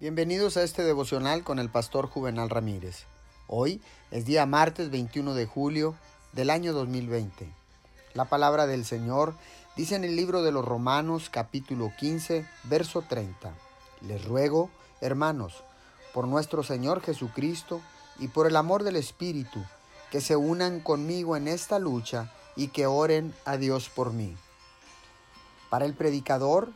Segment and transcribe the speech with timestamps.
[0.00, 3.04] Bienvenidos a este devocional con el pastor Juvenal Ramírez.
[3.48, 5.94] Hoy es día martes 21 de julio
[6.32, 7.46] del año 2020.
[8.14, 9.34] La palabra del Señor
[9.76, 13.52] dice en el libro de los Romanos capítulo 15, verso 30.
[14.00, 14.70] Les ruego,
[15.02, 15.64] hermanos,
[16.14, 17.82] por nuestro Señor Jesucristo
[18.18, 19.62] y por el amor del Espíritu,
[20.10, 24.34] que se unan conmigo en esta lucha y que oren a Dios por mí.
[25.68, 26.72] Para el predicador,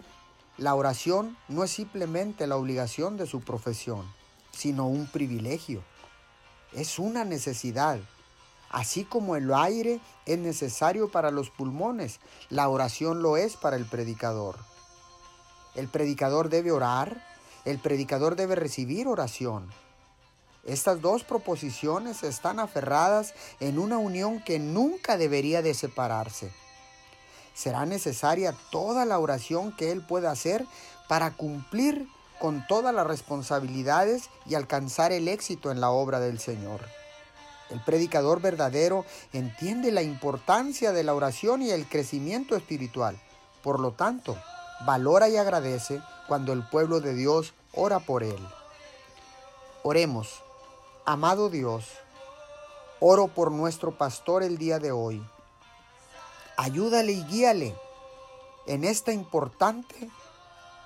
[0.56, 4.06] la oración no es simplemente la obligación de su profesión,
[4.52, 5.82] sino un privilegio.
[6.72, 7.98] Es una necesidad.
[8.70, 13.84] Así como el aire es necesario para los pulmones, la oración lo es para el
[13.84, 14.56] predicador.
[15.74, 17.20] El predicador debe orar,
[17.64, 19.68] el predicador debe recibir oración.
[20.64, 26.52] Estas dos proposiciones están aferradas en una unión que nunca debería de separarse
[27.54, 30.66] será necesaria toda la oración que Él pueda hacer
[31.08, 32.08] para cumplir
[32.40, 36.80] con todas las responsabilidades y alcanzar el éxito en la obra del Señor.
[37.70, 43.18] El predicador verdadero entiende la importancia de la oración y el crecimiento espiritual.
[43.62, 44.36] Por lo tanto,
[44.84, 48.38] valora y agradece cuando el pueblo de Dios ora por él.
[49.82, 50.42] Oremos,
[51.06, 51.86] amado Dios,
[53.00, 55.24] oro por nuestro pastor el día de hoy
[56.56, 57.74] ayúdale y guíale
[58.66, 60.08] en este importante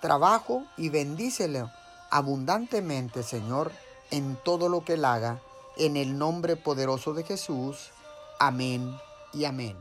[0.00, 1.64] trabajo y bendícele
[2.10, 3.72] abundantemente, Señor,
[4.10, 5.40] en todo lo que él haga,
[5.76, 7.90] en el nombre poderoso de Jesús.
[8.38, 8.96] Amén
[9.32, 9.76] y amén.